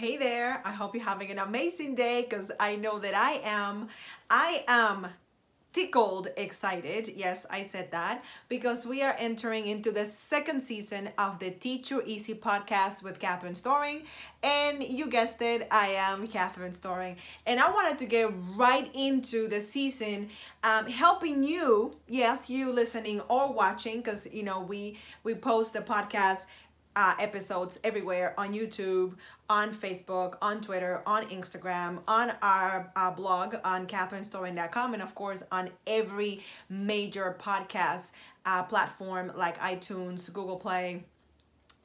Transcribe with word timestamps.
Hey 0.00 0.16
there. 0.16 0.62
I 0.64 0.72
hope 0.72 0.94
you're 0.94 1.04
having 1.04 1.30
an 1.30 1.38
amazing 1.38 1.94
day 1.94 2.26
because 2.26 2.50
I 2.58 2.74
know 2.74 2.98
that 3.00 3.14
I 3.14 3.32
am. 3.44 3.88
I 4.30 4.64
am 4.66 5.08
tickled 5.74 6.28
excited. 6.38 7.12
Yes, 7.14 7.44
I 7.50 7.64
said 7.64 7.90
that 7.90 8.24
because 8.48 8.86
we 8.86 9.02
are 9.02 9.14
entering 9.18 9.66
into 9.66 9.92
the 9.92 10.06
second 10.06 10.62
season 10.62 11.10
of 11.18 11.38
the 11.38 11.50
Teach 11.50 11.90
Your 11.90 12.02
Easy 12.06 12.32
podcast 12.32 13.02
with 13.02 13.18
Catherine 13.18 13.54
Storing. 13.54 14.04
And 14.42 14.82
you 14.82 15.10
guessed 15.10 15.42
it, 15.42 15.68
I 15.70 15.88
am 15.88 16.26
Catherine 16.26 16.72
Storing. 16.72 17.18
And 17.46 17.60
I 17.60 17.70
wanted 17.70 17.98
to 17.98 18.06
get 18.06 18.32
right 18.56 18.90
into 18.94 19.48
the 19.48 19.60
season 19.60 20.30
um, 20.64 20.86
helping 20.86 21.44
you, 21.44 21.94
yes, 22.08 22.48
you 22.48 22.72
listening 22.72 23.20
or 23.28 23.52
watching, 23.52 23.98
because 23.98 24.26
you 24.32 24.44
know 24.44 24.62
we 24.62 24.96
we 25.24 25.34
post 25.34 25.74
the 25.74 25.80
podcast 25.80 26.46
uh, 26.96 27.14
episodes 27.18 27.78
everywhere 27.84 28.34
on 28.38 28.52
YouTube, 28.52 29.14
on 29.48 29.74
Facebook, 29.74 30.36
on 30.42 30.60
Twitter, 30.60 31.02
on 31.06 31.24
Instagram, 31.26 32.00
on 32.08 32.32
our 32.42 32.90
uh, 32.96 33.10
blog 33.10 33.56
on 33.64 33.86
catherinestoring.com, 33.86 34.94
and 34.94 35.02
of 35.02 35.14
course 35.14 35.42
on 35.50 35.70
every 35.86 36.42
major 36.68 37.36
podcast 37.40 38.10
uh, 38.44 38.62
platform 38.62 39.32
like 39.36 39.58
iTunes, 39.58 40.32
Google 40.32 40.56
Play, 40.56 41.04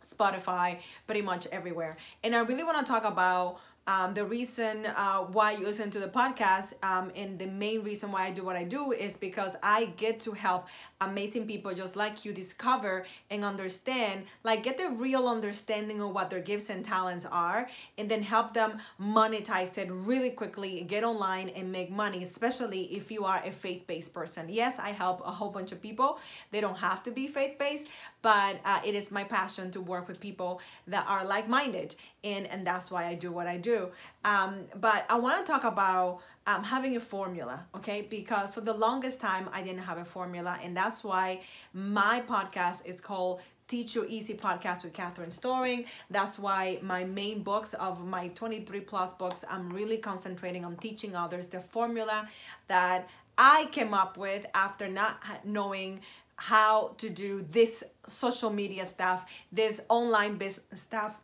Spotify, 0.03 0.79
pretty 1.07 1.21
much 1.21 1.47
everywhere. 1.51 1.97
And 2.23 2.35
I 2.35 2.39
really 2.39 2.63
want 2.63 2.85
to 2.85 2.91
talk 2.91 3.05
about 3.05 3.59
um, 3.87 4.13
the 4.15 4.25
reason 4.25 4.87
uh, 4.87 5.19
why 5.19 5.51
you 5.51 5.65
listen 5.65 5.91
to 5.91 5.99
the 5.99 6.07
podcast 6.07 6.73
um, 6.81 7.11
and 7.15 7.37
the 7.37 7.45
main 7.45 7.83
reason 7.83 8.11
why 8.11 8.25
I 8.25 8.31
do 8.31 8.43
what 8.43 8.55
I 8.55 8.63
do 8.63 8.91
is 8.91 9.15
because 9.15 9.55
I 9.61 9.93
get 9.97 10.19
to 10.21 10.31
help 10.31 10.67
amazing 11.01 11.45
people 11.45 11.71
just 11.73 11.95
like 11.95 12.25
you 12.25 12.33
discover 12.33 13.05
and 13.29 13.45
understand, 13.45 14.23
like 14.43 14.63
get 14.63 14.79
the 14.79 14.89
real 14.89 15.27
understanding 15.27 16.01
of 16.01 16.13
what 16.13 16.31
their 16.31 16.39
gifts 16.39 16.69
and 16.69 16.83
talents 16.83 17.25
are, 17.25 17.69
and 17.97 18.09
then 18.09 18.23
help 18.23 18.53
them 18.55 18.79
monetize 18.99 19.77
it 19.77 19.89
really 19.91 20.31
quickly, 20.31 20.83
get 20.87 21.03
online 21.03 21.49
and 21.49 21.71
make 21.71 21.91
money, 21.91 22.23
especially 22.23 22.85
if 22.95 23.11
you 23.11 23.23
are 23.23 23.41
a 23.45 23.51
faith 23.51 23.85
based 23.85 24.13
person. 24.13 24.47
Yes, 24.49 24.79
I 24.79 24.89
help 24.89 25.21
a 25.25 25.31
whole 25.31 25.49
bunch 25.49 25.71
of 25.71 25.81
people. 25.81 26.19
They 26.51 26.61
don't 26.61 26.77
have 26.77 27.03
to 27.03 27.11
be 27.11 27.27
faith 27.27 27.59
based, 27.59 27.91
but 28.25 28.59
uh, 28.65 28.81
it 28.83 28.95
is 28.95 29.11
my 29.11 29.23
passion 29.23 29.69
to 29.69 29.79
work 29.79 30.07
with 30.07 30.19
people 30.19 30.59
that 30.87 31.05
are 31.07 31.23
like 31.23 31.47
minded, 31.47 31.93
and, 32.23 32.47
and 32.47 32.65
that's 32.65 32.89
why 32.89 33.05
I 33.05 33.13
do 33.13 33.31
what 33.31 33.45
I 33.45 33.57
do. 33.57 33.89
Um, 34.23 34.61
but 34.81 35.05
I 35.11 35.19
want 35.19 35.45
to 35.45 35.51
talk 35.51 35.63
about 35.63 36.21
um, 36.47 36.63
having 36.63 36.95
a 36.95 36.99
formula, 36.99 37.67
okay? 37.75 38.01
Because 38.09 38.55
for 38.55 38.61
the 38.61 38.73
longest 38.73 39.21
time, 39.21 39.47
I 39.53 39.61
didn't 39.61 39.83
have 39.83 39.99
a 39.99 40.05
formula, 40.05 40.57
and 40.63 40.75
that's 40.75 41.03
why 41.03 41.41
my 41.73 42.23
podcast 42.27 42.87
is 42.87 42.99
called 42.99 43.41
Teach 43.67 43.93
Your 43.93 44.07
Easy 44.07 44.33
podcast 44.33 44.83
with 44.83 44.93
Catherine 44.93 45.29
Storing. 45.29 45.85
That's 46.09 46.39
why 46.39 46.79
my 46.81 47.03
main 47.03 47.43
books 47.43 47.75
of 47.75 48.03
my 48.03 48.29
23 48.29 48.79
plus 48.79 49.13
books, 49.13 49.45
I'm 49.47 49.69
really 49.69 49.99
concentrating 49.99 50.65
on 50.65 50.77
teaching 50.77 51.15
others 51.15 51.45
the 51.45 51.61
formula 51.61 52.27
that 52.69 53.07
I 53.37 53.67
came 53.71 53.93
up 53.93 54.17
with 54.17 54.45
after 54.55 54.87
not 54.87 55.21
knowing 55.43 55.99
how 56.35 56.93
to 56.97 57.09
do 57.09 57.45
this 57.49 57.83
social 58.07 58.49
media 58.49 58.85
stuff, 58.85 59.25
this 59.51 59.81
online 59.89 60.37
business 60.37 60.81
stuff, 60.81 61.15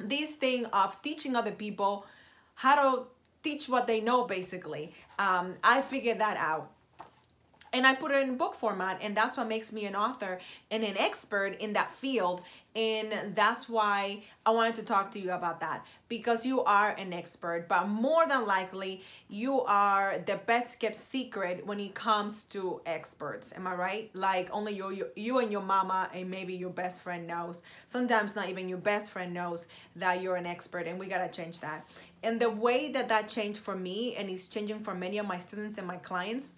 this 0.00 0.32
thing 0.34 0.66
of 0.66 1.00
teaching 1.02 1.36
other 1.36 1.52
people 1.52 2.06
how 2.54 2.74
to 2.74 3.06
teach 3.42 3.68
what 3.68 3.86
they 3.86 4.00
know 4.00 4.24
basically. 4.24 4.92
Um, 5.18 5.54
i 5.62 5.80
figured 5.80 6.18
that 6.18 6.36
out 6.36 6.72
and 7.72 7.86
I 7.86 7.94
put 7.94 8.12
it 8.12 8.26
in 8.26 8.36
book 8.36 8.54
format, 8.54 8.98
and 9.02 9.16
that's 9.16 9.36
what 9.36 9.48
makes 9.48 9.72
me 9.72 9.84
an 9.86 9.94
author 9.94 10.40
and 10.70 10.84
an 10.84 10.96
expert 10.96 11.56
in 11.60 11.72
that 11.74 11.92
field. 11.92 12.42
And 12.74 13.34
that's 13.34 13.70
why 13.70 14.22
I 14.44 14.50
wanted 14.50 14.74
to 14.74 14.82
talk 14.82 15.10
to 15.12 15.18
you 15.18 15.32
about 15.32 15.60
that 15.60 15.86
because 16.08 16.44
you 16.44 16.62
are 16.64 16.90
an 16.90 17.14
expert, 17.14 17.68
but 17.68 17.88
more 17.88 18.28
than 18.28 18.46
likely, 18.46 19.02
you 19.28 19.62
are 19.62 20.18
the 20.18 20.36
best 20.46 20.78
kept 20.78 20.96
secret 20.96 21.66
when 21.66 21.80
it 21.80 21.94
comes 21.94 22.44
to 22.44 22.82
experts. 22.84 23.54
Am 23.56 23.66
I 23.66 23.74
right? 23.74 24.10
Like 24.12 24.50
only 24.52 24.74
you, 24.74 24.90
you, 24.90 25.06
you 25.16 25.38
and 25.38 25.50
your 25.50 25.62
mama, 25.62 26.10
and 26.12 26.30
maybe 26.30 26.52
your 26.52 26.70
best 26.70 27.00
friend 27.00 27.26
knows. 27.26 27.62
Sometimes 27.86 28.36
not 28.36 28.50
even 28.50 28.68
your 28.68 28.78
best 28.78 29.10
friend 29.10 29.32
knows 29.32 29.68
that 29.96 30.20
you're 30.20 30.36
an 30.36 30.46
expert, 30.46 30.86
and 30.86 30.98
we 30.98 31.06
gotta 31.06 31.30
change 31.30 31.60
that. 31.60 31.88
And 32.22 32.38
the 32.38 32.50
way 32.50 32.92
that 32.92 33.08
that 33.08 33.30
changed 33.30 33.58
for 33.58 33.74
me, 33.74 34.16
and 34.16 34.28
it's 34.28 34.48
changing 34.48 34.80
for 34.80 34.94
many 34.94 35.16
of 35.16 35.26
my 35.26 35.38
students 35.38 35.78
and 35.78 35.86
my 35.86 35.96
clients 35.96 36.50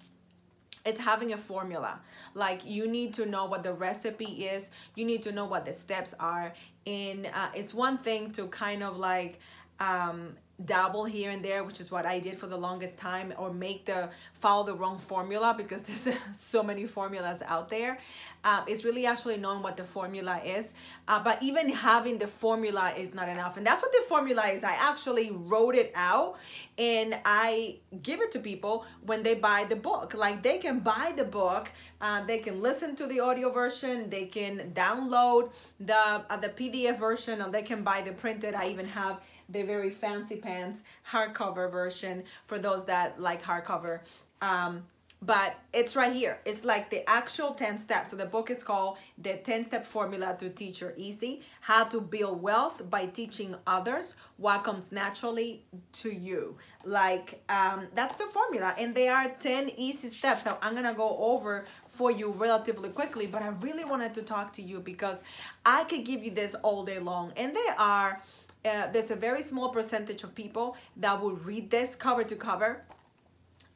it's 0.84 1.00
having 1.00 1.32
a 1.32 1.36
formula. 1.36 2.00
Like 2.34 2.64
you 2.64 2.86
need 2.86 3.14
to 3.14 3.26
know 3.26 3.46
what 3.46 3.62
the 3.62 3.72
recipe 3.72 4.46
is. 4.46 4.70
You 4.94 5.04
need 5.04 5.22
to 5.24 5.32
know 5.32 5.44
what 5.44 5.64
the 5.64 5.72
steps 5.72 6.14
are. 6.18 6.52
And 6.86 7.26
uh, 7.26 7.48
it's 7.54 7.74
one 7.74 7.98
thing 7.98 8.30
to 8.32 8.46
kind 8.48 8.82
of 8.82 8.96
like 8.96 9.40
um, 9.80 10.36
dabble 10.64 11.04
here 11.04 11.30
and 11.30 11.44
there 11.44 11.62
which 11.62 11.80
is 11.80 11.90
what 11.90 12.04
i 12.04 12.18
did 12.18 12.36
for 12.38 12.48
the 12.48 12.56
longest 12.56 12.98
time 12.98 13.32
or 13.38 13.52
make 13.52 13.84
the 13.84 14.10
follow 14.40 14.64
the 14.64 14.74
wrong 14.74 14.98
formula 14.98 15.54
because 15.56 15.82
there's 15.88 16.08
so 16.32 16.62
many 16.62 16.86
formulas 16.86 17.42
out 17.46 17.68
there. 17.68 17.98
Um, 18.44 18.62
it's 18.68 18.84
really 18.84 19.04
actually 19.04 19.36
knowing 19.36 19.62
what 19.62 19.76
the 19.76 19.84
formula 19.84 20.40
is. 20.44 20.72
Uh, 21.08 21.22
but 21.22 21.42
even 21.42 21.68
having 21.70 22.18
the 22.18 22.28
formula 22.28 22.92
is 22.96 23.12
not 23.12 23.28
enough. 23.28 23.56
And 23.56 23.66
that's 23.66 23.82
what 23.82 23.92
the 23.92 24.04
formula 24.08 24.46
is. 24.46 24.62
I 24.62 24.74
actually 24.74 25.30
wrote 25.32 25.74
it 25.74 25.92
out 25.94 26.38
and 26.78 27.18
i 27.24 27.76
give 28.02 28.20
it 28.20 28.30
to 28.32 28.38
people 28.38 28.86
when 29.04 29.22
they 29.22 29.34
buy 29.34 29.64
the 29.68 29.76
book. 29.76 30.14
Like 30.14 30.42
they 30.42 30.58
can 30.58 30.80
buy 30.80 31.12
the 31.16 31.24
book 31.24 31.70
uh, 32.00 32.24
they 32.24 32.38
can 32.38 32.62
listen 32.62 32.94
to 32.94 33.06
the 33.06 33.18
audio 33.18 33.50
version 33.50 34.08
they 34.08 34.26
can 34.26 34.70
download 34.72 35.50
the 35.80 35.96
uh, 35.96 36.36
the 36.36 36.48
pdf 36.48 36.96
version 36.96 37.42
or 37.42 37.50
they 37.50 37.62
can 37.62 37.82
buy 37.82 38.00
the 38.02 38.12
printed. 38.12 38.54
I 38.54 38.68
even 38.68 38.86
have 38.86 39.20
the 39.48 39.62
very 39.62 39.90
fancy 39.90 40.36
pants 40.36 40.82
hardcover 41.10 41.70
version 41.70 42.24
for 42.46 42.58
those 42.58 42.84
that 42.86 43.20
like 43.20 43.42
hardcover. 43.42 44.00
Um, 44.42 44.84
but 45.20 45.58
it's 45.72 45.96
right 45.96 46.12
here. 46.12 46.38
It's 46.44 46.64
like 46.64 46.90
the 46.90 47.08
actual 47.10 47.52
10 47.52 47.78
steps. 47.78 48.10
So 48.10 48.16
the 48.16 48.26
book 48.26 48.50
is 48.50 48.62
called 48.62 48.98
The 49.20 49.34
10 49.34 49.64
Step 49.64 49.84
Formula 49.84 50.36
to 50.38 50.48
Teach 50.48 50.80
Your 50.80 50.94
Easy 50.96 51.42
How 51.60 51.84
to 51.84 52.00
Build 52.00 52.40
Wealth 52.40 52.88
by 52.88 53.06
Teaching 53.06 53.56
Others 53.66 54.14
What 54.36 54.62
Comes 54.62 54.92
Naturally 54.92 55.64
to 55.94 56.14
You. 56.14 56.56
Like, 56.84 57.42
um, 57.48 57.88
that's 57.96 58.14
the 58.14 58.26
formula. 58.26 58.76
And 58.78 58.94
they 58.94 59.08
are 59.08 59.28
10 59.28 59.70
easy 59.76 60.08
steps 60.08 60.42
that 60.42 60.56
I'm 60.62 60.74
going 60.74 60.86
to 60.86 60.94
go 60.94 61.16
over 61.18 61.64
for 61.88 62.12
you 62.12 62.30
relatively 62.30 62.90
quickly. 62.90 63.26
But 63.26 63.42
I 63.42 63.48
really 63.60 63.84
wanted 63.84 64.14
to 64.14 64.22
talk 64.22 64.52
to 64.52 64.62
you 64.62 64.78
because 64.78 65.18
I 65.66 65.82
could 65.84 66.04
give 66.04 66.22
you 66.22 66.30
this 66.30 66.54
all 66.62 66.84
day 66.84 67.00
long. 67.00 67.32
And 67.36 67.56
they 67.56 67.68
are 67.76 68.22
uh, 68.64 68.86
there's 68.92 69.10
a 69.10 69.16
very 69.16 69.42
small 69.42 69.70
percentage 69.70 70.22
of 70.24 70.34
people 70.34 70.76
that 70.96 71.20
will 71.20 71.36
read 71.36 71.70
this 71.70 71.94
cover 71.94 72.24
to 72.24 72.36
cover 72.36 72.84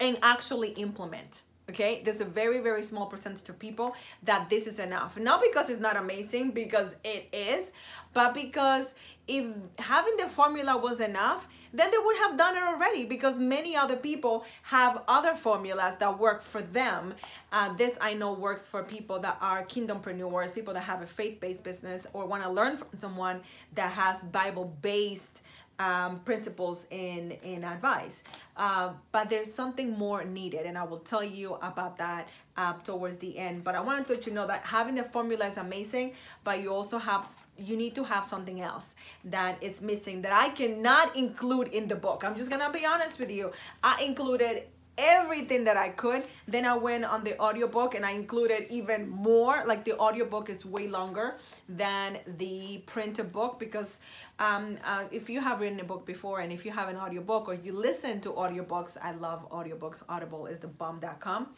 and 0.01 0.19
actually 0.23 0.71
implement 0.71 1.43
okay? 1.73 2.03
There's 2.05 2.21
a 2.21 2.25
very 2.25 2.61
very 2.61 2.83
small 2.83 3.07
percentage 3.07 3.49
of 3.49 3.59
people 3.59 3.95
that 4.23 4.49
this 4.49 4.67
is 4.67 4.79
enough. 4.79 5.19
Not 5.19 5.43
because 5.43 5.69
it's 5.71 5.81
not 5.81 5.97
amazing 5.97 6.53
because 6.53 6.97
it 7.05 7.29
is 7.33 7.73
but 8.13 8.35
because 8.35 8.95
if 9.29 9.45
having 9.79 10.17
the 10.17 10.29
formula 10.29 10.77
was 10.77 11.01
enough 11.01 11.47
then 11.75 11.91
they 11.91 11.97
would 11.99 12.17
have 12.19 12.37
done 12.37 12.55
it 12.57 12.63
already 12.63 13.05
because 13.07 13.39
many 13.39 13.75
other 13.75 13.97
people 13.97 14.45
have 14.63 15.03
other 15.09 15.35
formulas 15.35 15.97
that 15.97 16.19
work 16.19 16.43
for 16.43 16.61
them. 16.61 17.15
Uh, 17.51 17.73
this 17.75 17.97
i 18.01 18.13
know 18.15 18.33
works 18.33 18.69
for 18.69 18.83
people 18.83 19.19
that 19.19 19.37
are 19.41 19.65
kingdompreneurs 19.65 20.55
people 20.55 20.75
that 20.75 20.83
have 20.83 21.03
a 21.03 21.07
faith-based 21.07 21.63
business 21.63 22.07
or 22.13 22.27
want 22.27 22.43
to 22.43 22.51
learn 22.51 22.77
from 22.77 22.89
someone 22.95 23.41
that 23.75 23.91
has 23.93 24.23
bible-based 24.25 25.43
um, 25.83 26.21
principles 26.21 26.87
in 26.91 27.33
in 27.43 27.65
advice. 27.65 28.23
Uh, 28.57 28.93
but 29.13 29.31
there's 29.31 29.53
something 29.53 29.89
more 29.99 30.25
needed 30.25 30.67
and 30.67 30.77
i 30.77 30.85
will 30.85 31.05
tell 31.13 31.25
you 31.25 31.55
about 31.71 31.97
that 31.97 32.29
uh, 32.57 32.75
towards 32.85 33.17
the 33.25 33.33
end. 33.39 33.65
But 33.65 33.75
i 33.75 33.81
wanted 33.81 34.07
to 34.07 34.13
let 34.15 34.27
you 34.27 34.33
know 34.39 34.47
that 34.47 34.63
having 34.77 34.95
the 34.95 35.05
formula 35.05 35.47
is 35.47 35.57
amazing 35.57 36.13
but 36.45 36.63
you 36.63 36.69
also 36.79 36.99
have 36.99 37.25
you 37.59 37.77
need 37.77 37.95
to 37.95 38.05
have 38.05 38.25
something 38.25 38.61
else 38.61 38.95
that 39.25 39.63
is 39.63 39.81
missing 39.91 40.23
that 40.23 40.33
i 40.33 40.49
cannot 40.61 41.17
include 41.17 41.69
in 41.69 41.89
the 41.89 41.97
book. 42.07 42.25
I'm 42.25 42.37
just 42.37 42.51
gonna 42.51 42.73
be 42.73 42.85
honest 42.95 43.19
with 43.19 43.31
you. 43.31 43.53
I 43.83 43.95
included 44.11 44.65
everything 44.99 45.65
that 45.65 45.77
I 45.77 45.89
could. 45.91 46.25
Then 46.47 46.65
I 46.65 46.77
went 46.77 47.05
on 47.05 47.25
the 47.25 47.39
audiobook 47.39 47.95
and 47.95 48.05
I 48.05 48.13
included 48.13 48.67
even 48.71 49.09
more. 49.09 49.65
Like 49.67 49.85
the 49.85 49.99
audiobook 49.99 50.51
is 50.51 50.65
way 50.65 50.89
longer 50.89 51.37
than 51.69 52.19
the 52.39 52.83
printed 52.87 53.33
book 53.33 53.59
because 53.59 54.01
um, 54.39 54.79
uh, 54.85 55.05
if 55.11 55.31
you 55.31 55.41
have 55.41 55.61
written 55.61 55.81
a 55.81 55.85
book 55.85 56.05
before 56.07 56.41
and 56.41 56.53
if 56.53 56.65
you 56.65 56.71
have 56.73 56.89
an 56.89 56.97
audiobook 56.97 57.49
or 57.49 57.55
you 57.55 57.73
listen 57.73 58.21
to 58.23 58.31
audiobooks, 58.31 58.97
I 59.01 59.13
love 59.13 59.49
audiobooks. 59.51 60.03
Audible 60.09 60.47
is 60.47 60.59
the 60.59 60.69
bomb.com 60.69 61.49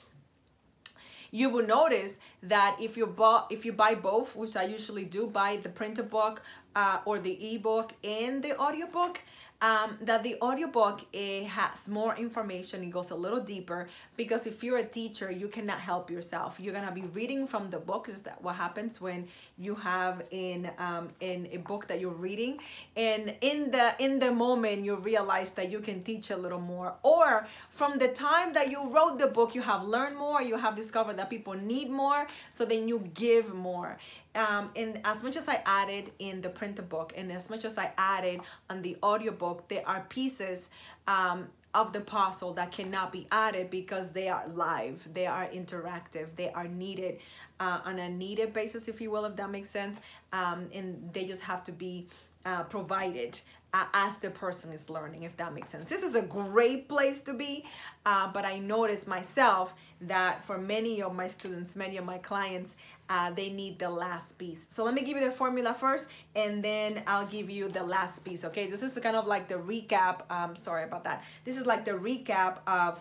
you 1.34 1.50
will 1.50 1.66
notice 1.66 2.18
that 2.44 2.76
if 2.80 2.96
you 2.96 3.08
buy 3.08 3.42
if 3.50 3.64
you 3.66 3.72
buy 3.72 3.96
both, 3.96 4.36
which 4.36 4.54
I 4.54 4.66
usually 4.66 5.04
do, 5.04 5.26
buy 5.26 5.58
the 5.60 5.68
printed 5.68 6.08
book 6.08 6.42
uh, 6.76 7.00
or 7.04 7.18
the 7.18 7.34
ebook 7.54 7.92
and 8.04 8.40
the 8.40 8.56
audiobook, 8.56 9.20
um, 9.64 9.96
that 10.02 10.22
the 10.22 10.36
audiobook 10.42 11.00
it 11.12 11.46
has 11.46 11.88
more 11.88 12.14
information 12.16 12.82
it 12.82 12.90
goes 12.90 13.10
a 13.10 13.14
little 13.14 13.40
deeper 13.40 13.88
because 14.16 14.46
if 14.46 14.62
you're 14.62 14.78
a 14.78 14.90
teacher 15.00 15.30
you 15.30 15.48
cannot 15.48 15.80
help 15.80 16.10
yourself. 16.10 16.56
You're 16.58 16.74
gonna 16.74 16.92
be 16.92 17.06
reading 17.18 17.46
from 17.46 17.70
the 17.70 17.78
book 17.78 18.08
is 18.08 18.20
that 18.22 18.42
what 18.42 18.56
happens 18.56 19.00
when 19.00 19.28
you 19.56 19.74
have 19.76 20.24
in 20.30 20.70
um, 20.78 21.08
in 21.20 21.48
a 21.52 21.58
book 21.58 21.86
that 21.88 22.00
you're 22.00 22.20
reading. 22.28 22.58
And 22.96 23.34
in 23.40 23.70
the 23.70 23.94
in 23.98 24.18
the 24.18 24.32
moment 24.32 24.84
you 24.84 24.96
realize 24.96 25.50
that 25.52 25.70
you 25.70 25.80
can 25.80 26.02
teach 26.02 26.30
a 26.30 26.36
little 26.36 26.60
more. 26.60 26.94
Or 27.02 27.46
from 27.70 27.98
the 27.98 28.08
time 28.08 28.52
that 28.52 28.70
you 28.70 28.80
wrote 28.94 29.18
the 29.18 29.28
book 29.28 29.54
you 29.54 29.62
have 29.62 29.82
learned 29.84 30.16
more 30.16 30.42
you 30.42 30.56
have 30.56 30.74
discovered 30.76 31.16
that 31.16 31.30
people 31.30 31.54
need 31.54 31.88
more 31.90 32.26
so 32.50 32.64
then 32.64 32.88
you 32.88 32.98
give 33.14 33.54
more 33.54 33.98
um, 34.34 34.70
and 34.74 35.00
as 35.04 35.22
much 35.22 35.36
as 35.36 35.48
I 35.48 35.62
added 35.64 36.10
in 36.18 36.40
the 36.40 36.48
printed 36.48 36.88
book 36.88 37.12
and 37.16 37.30
as 37.30 37.50
much 37.50 37.64
as 37.64 37.78
I 37.78 37.92
added 37.96 38.40
on 38.68 38.82
the 38.82 38.96
audiobook, 39.02 39.68
there 39.68 39.86
are 39.86 40.04
pieces 40.08 40.70
um, 41.06 41.48
of 41.74 41.92
the 41.92 42.00
puzzle 42.00 42.52
that 42.54 42.70
cannot 42.70 43.12
be 43.12 43.26
added 43.32 43.68
because 43.70 44.10
they 44.10 44.28
are 44.28 44.46
live, 44.48 45.08
they 45.12 45.26
are 45.26 45.46
interactive, 45.46 46.28
they 46.36 46.50
are 46.52 46.68
needed 46.68 47.18
uh, 47.60 47.80
on 47.84 47.98
a 47.98 48.08
needed 48.08 48.52
basis, 48.52 48.88
if 48.88 49.00
you 49.00 49.10
will, 49.10 49.24
if 49.24 49.36
that 49.36 49.50
makes 49.50 49.70
sense. 49.70 50.00
Um, 50.32 50.68
and 50.72 51.10
they 51.12 51.24
just 51.24 51.42
have 51.42 51.64
to 51.64 51.72
be 51.72 52.06
uh, 52.44 52.62
provided 52.64 53.40
uh, 53.74 53.86
as 53.92 54.18
the 54.18 54.30
person 54.30 54.72
is 54.72 54.88
learning, 54.88 55.24
if 55.24 55.36
that 55.36 55.52
makes 55.52 55.68
sense. 55.68 55.88
This 55.88 56.04
is 56.04 56.14
a 56.14 56.22
great 56.22 56.88
place 56.88 57.20
to 57.22 57.34
be, 57.34 57.64
uh, 58.06 58.30
but 58.32 58.44
I 58.44 58.60
noticed 58.60 59.08
myself 59.08 59.74
that 60.02 60.46
for 60.46 60.58
many 60.58 61.02
of 61.02 61.12
my 61.12 61.26
students, 61.26 61.74
many 61.74 61.96
of 61.96 62.04
my 62.04 62.18
clients, 62.18 62.76
uh, 63.08 63.30
they 63.30 63.50
need 63.50 63.78
the 63.78 63.90
last 63.90 64.38
piece. 64.38 64.66
So 64.70 64.84
let 64.84 64.94
me 64.94 65.02
give 65.02 65.16
you 65.18 65.24
the 65.24 65.32
formula 65.32 65.74
first, 65.74 66.08
and 66.34 66.62
then 66.62 67.02
I'll 67.06 67.26
give 67.26 67.50
you 67.50 67.68
the 67.68 67.82
last 67.82 68.24
piece, 68.24 68.44
okay? 68.44 68.66
This 68.66 68.82
is 68.82 68.98
kind 68.98 69.16
of 69.16 69.26
like 69.26 69.48
the 69.48 69.56
recap. 69.56 70.30
Um, 70.30 70.56
sorry 70.56 70.84
about 70.84 71.04
that. 71.04 71.24
This 71.44 71.56
is 71.56 71.66
like 71.66 71.84
the 71.84 71.92
recap 71.92 72.58
of 72.66 73.00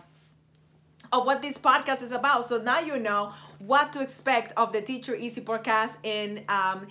of 1.12 1.26
what 1.26 1.42
this 1.42 1.56
podcast 1.56 2.02
is 2.02 2.12
about. 2.12 2.44
So 2.44 2.58
now 2.58 2.80
you 2.80 2.98
know 2.98 3.32
what 3.58 3.92
to 3.92 4.00
expect 4.00 4.52
of 4.56 4.72
the 4.72 4.80
Teach 4.80 5.08
Your 5.08 5.16
Easy 5.16 5.40
podcast 5.40 5.96
in 6.02 6.44
um, 6.48 6.86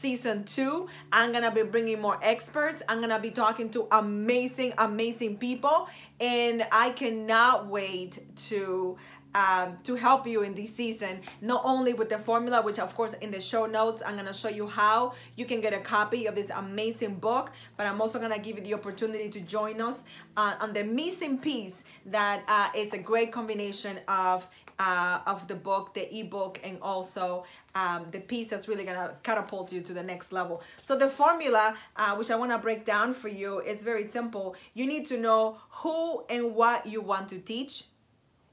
season 0.00 0.44
two. 0.44 0.88
I'm 1.12 1.32
gonna 1.32 1.50
be 1.50 1.62
bringing 1.62 2.00
more 2.00 2.18
experts. 2.22 2.82
I'm 2.88 3.00
gonna 3.00 3.18
be 3.18 3.30
talking 3.30 3.70
to 3.70 3.86
amazing, 3.90 4.74
amazing 4.78 5.38
people, 5.38 5.88
and 6.20 6.66
I 6.70 6.90
cannot 6.90 7.66
wait 7.68 8.18
to 8.48 8.96
um, 9.36 9.76
to 9.84 9.94
help 9.94 10.26
you 10.26 10.42
in 10.42 10.54
this 10.54 10.74
season, 10.74 11.20
not 11.42 11.60
only 11.62 11.92
with 11.92 12.08
the 12.08 12.18
formula, 12.18 12.62
which 12.62 12.78
of 12.78 12.94
course 12.94 13.12
in 13.20 13.30
the 13.30 13.40
show 13.40 13.66
notes, 13.66 14.02
I'm 14.04 14.16
gonna 14.16 14.32
show 14.32 14.48
you 14.48 14.66
how 14.66 15.12
you 15.36 15.44
can 15.44 15.60
get 15.60 15.74
a 15.74 15.78
copy 15.78 16.24
of 16.24 16.34
this 16.34 16.50
amazing 16.50 17.16
book, 17.16 17.52
but 17.76 17.86
I'm 17.86 18.00
also 18.00 18.18
gonna 18.18 18.38
give 18.38 18.56
you 18.56 18.64
the 18.64 18.72
opportunity 18.72 19.28
to 19.28 19.40
join 19.40 19.82
us 19.82 20.04
uh, 20.38 20.54
on 20.58 20.72
the 20.72 20.84
missing 20.84 21.36
piece 21.36 21.84
that 22.06 22.44
uh, 22.48 22.70
is 22.74 22.94
a 22.94 22.98
great 22.98 23.30
combination 23.30 23.98
of 24.08 24.48
uh, 24.78 25.20
of 25.26 25.48
the 25.48 25.54
book, 25.54 25.94
the 25.94 26.04
ebook, 26.18 26.60
and 26.62 26.78
also 26.82 27.44
um, 27.74 28.06
the 28.10 28.20
piece 28.20 28.48
that's 28.48 28.68
really 28.68 28.84
gonna 28.84 29.14
catapult 29.22 29.72
you 29.72 29.80
to 29.80 29.92
the 29.94 30.02
next 30.02 30.32
level. 30.32 30.62
So 30.82 30.96
the 30.96 31.08
formula, 31.08 31.76
uh, 31.96 32.14
which 32.16 32.30
I 32.30 32.36
wanna 32.36 32.58
break 32.58 32.84
down 32.84 33.14
for 33.14 33.28
you, 33.28 33.60
is 33.60 33.82
very 33.82 34.06
simple. 34.06 34.54
You 34.74 34.86
need 34.86 35.06
to 35.06 35.16
know 35.16 35.58
who 35.70 36.24
and 36.28 36.54
what 36.54 36.86
you 36.86 37.00
want 37.00 37.30
to 37.30 37.38
teach 37.38 37.84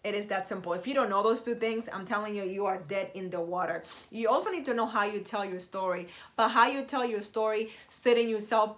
it 0.03 0.15
is 0.15 0.25
that 0.27 0.49
simple. 0.49 0.73
If 0.73 0.85
you 0.85 0.93
don't 0.93 1.09
know 1.09 1.23
those 1.23 1.41
two 1.41 1.55
things, 1.55 1.85
I'm 1.91 2.05
telling 2.05 2.35
you, 2.35 2.43
you 2.43 2.65
are 2.65 2.77
dead 2.77 3.11
in 3.13 3.29
the 3.29 3.39
water. 3.39 3.83
You 4.11 4.29
also 4.29 4.49
need 4.49 4.65
to 4.65 4.73
know 4.73 4.85
how 4.85 5.05
you 5.05 5.19
tell 5.19 5.45
your 5.45 5.59
story. 5.59 6.07
But 6.35 6.49
how 6.49 6.67
you 6.67 6.83
tell 6.83 7.05
your 7.05 7.21
story, 7.21 7.71
setting 7.89 8.27
yourself 8.27 8.77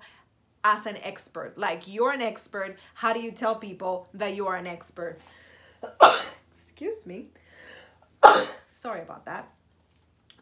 as 0.63 0.85
an 0.85 0.97
expert. 0.97 1.57
Like 1.57 1.87
you're 1.87 2.11
an 2.11 2.21
expert. 2.21 2.77
How 2.93 3.11
do 3.13 3.21
you 3.21 3.31
tell 3.31 3.55
people 3.55 4.07
that 4.13 4.35
you 4.35 4.47
are 4.47 4.55
an 4.55 4.67
expert? 4.67 5.19
Excuse 6.53 7.05
me. 7.05 7.27
Sorry 8.67 9.01
about 9.01 9.25
that. 9.25 9.49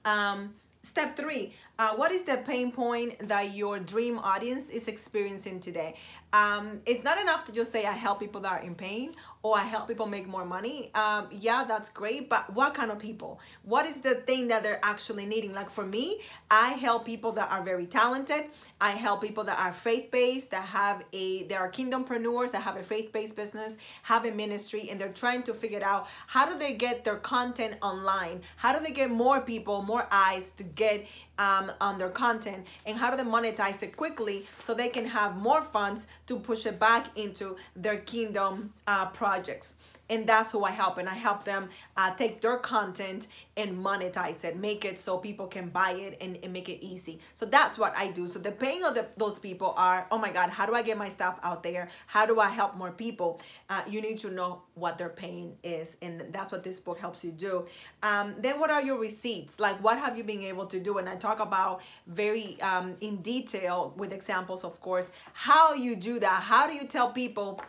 Um, 0.03 0.56
step 0.81 1.15
three 1.15 1.53
uh, 1.79 1.95
what 1.95 2.11
is 2.11 2.21
the 2.23 2.37
pain 2.45 2.71
point 2.71 3.27
that 3.27 3.53
your 3.53 3.79
dream 3.79 4.19
audience 4.19 4.69
is 4.69 4.87
experiencing 4.87 5.59
today 5.59 5.95
um, 6.33 6.81
it's 6.85 7.03
not 7.03 7.19
enough 7.19 7.45
to 7.45 7.51
just 7.51 7.71
say 7.71 7.85
i 7.85 7.91
help 7.91 8.19
people 8.19 8.41
that 8.41 8.51
are 8.51 8.65
in 8.65 8.75
pain 8.75 9.15
or 9.43 9.57
I 9.57 9.63
help 9.63 9.89
people 9.89 10.05
make 10.05 10.25
more 10.25 10.45
money. 10.45 10.89
Um, 10.95 11.27
yeah, 11.29 11.65
that's 11.65 11.89
great, 11.89 12.29
but 12.29 12.51
what 12.53 12.73
kind 12.73 12.91
of 12.91 12.97
people? 12.97 13.41
What 13.63 13.85
is 13.85 13.97
the 13.97 14.15
thing 14.15 14.47
that 14.47 14.63
they're 14.63 14.79
actually 14.81 15.25
needing? 15.25 15.51
Like 15.53 15.69
for 15.69 15.85
me, 15.85 16.21
I 16.49 16.69
help 16.69 17.05
people 17.05 17.33
that 17.33 17.51
are 17.51 17.61
very 17.61 17.85
talented. 17.85 18.45
I 18.79 18.91
help 18.91 19.21
people 19.21 19.43
that 19.43 19.59
are 19.59 19.73
faith-based, 19.73 20.49
that 20.51 20.63
have 20.63 21.03
a, 21.11 21.43
they 21.43 21.55
are 21.55 21.69
kingdompreneurs, 21.69 22.51
that 22.53 22.61
have 22.61 22.77
a 22.77 22.83
faith-based 22.83 23.35
business, 23.35 23.75
have 24.03 24.23
a 24.23 24.31
ministry, 24.31 24.89
and 24.89 24.99
they're 24.99 25.09
trying 25.09 25.43
to 25.43 25.53
figure 25.53 25.83
out 25.83 26.07
how 26.27 26.45
do 26.45 26.57
they 26.57 26.73
get 26.73 27.03
their 27.03 27.17
content 27.17 27.75
online? 27.81 28.41
How 28.55 28.71
do 28.71 28.81
they 28.81 28.91
get 28.91 29.11
more 29.11 29.41
people, 29.41 29.81
more 29.81 30.07
eyes 30.09 30.51
to 30.55 30.63
get 30.63 31.05
um, 31.39 31.71
on 31.81 31.97
their 31.97 32.09
content 32.09 32.65
and 32.85 32.97
how 32.97 33.09
do 33.09 33.18
they 33.18 33.24
monetize 33.30 33.81
it 33.83 33.95
quickly 33.97 34.45
so 34.59 34.74
they 34.74 34.89
can 34.89 35.06
have 35.06 35.35
more 35.38 35.63
funds 35.63 36.07
to 36.27 36.38
push 36.38 36.65
it 36.65 36.80
back 36.80 37.07
into 37.18 37.56
their 37.75 37.97
kingdom 37.97 38.74
uh, 38.88 39.06
projects 39.07 39.75
and 40.09 40.27
that's 40.27 40.51
who 40.51 40.63
I 40.63 40.71
help. 40.71 40.97
And 40.97 41.07
I 41.07 41.15
help 41.15 41.44
them 41.44 41.69
uh, 41.97 42.13
take 42.15 42.41
their 42.41 42.57
content 42.57 43.27
and 43.55 43.77
monetize 43.77 44.44
it, 44.44 44.57
make 44.57 44.85
it 44.85 45.00
so 45.00 45.17
people 45.17 45.47
can 45.47 45.69
buy 45.69 45.91
it 45.91 46.17
and, 46.19 46.38
and 46.44 46.51
make 46.51 46.69
it 46.69 46.83
easy. 46.83 47.19
So 47.35 47.45
that's 47.45 47.77
what 47.77 47.95
I 47.95 48.07
do. 48.07 48.27
So 48.27 48.39
the 48.39 48.51
pain 48.51 48.83
of 48.83 48.95
the, 48.95 49.07
those 49.17 49.39
people 49.39 49.73
are, 49.77 50.07
oh 50.11 50.17
my 50.17 50.31
God, 50.31 50.50
how 50.50 50.65
do 50.65 50.73
I 50.73 50.81
get 50.81 50.97
my 50.97 51.09
stuff 51.09 51.39
out 51.44 51.63
there? 51.63 51.89
How 52.07 52.25
do 52.25 52.39
I 52.39 52.50
help 52.50 52.75
more 52.75 52.91
people? 52.91 53.41
Uh, 53.69 53.83
you 53.88 54.01
need 54.01 54.19
to 54.19 54.31
know 54.31 54.63
what 54.75 54.97
their 54.97 55.09
pain 55.09 55.55
is, 55.63 55.97
and 56.01 56.25
that's 56.31 56.51
what 56.51 56.63
this 56.63 56.79
book 56.79 57.00
helps 57.00 57.23
you 57.23 57.31
do. 57.31 57.65
Um, 58.01 58.35
then 58.39 58.59
what 58.59 58.71
are 58.71 58.81
your 58.81 59.00
receipts? 59.00 59.59
Like 59.59 59.81
what 59.83 60.00
have 60.00 60.17
you 60.17 60.23
been 60.23 60.41
able 60.41 60.65
to 60.67 60.79
do? 60.79 60.97
And 60.97 61.07
I 61.07 61.15
talk 61.15 61.39
about 61.39 61.81
very 62.07 62.59
um, 62.61 62.95
in 63.01 63.17
detail 63.17 63.94
with 63.97 64.11
examples, 64.11 64.63
of 64.63 64.79
course, 64.81 65.11
how 65.33 65.73
you 65.73 65.95
do 65.95 66.19
that. 66.19 66.44
How 66.44 66.67
do 66.67 66.73
you 66.73 66.85
tell 66.88 67.11
people? 67.11 67.61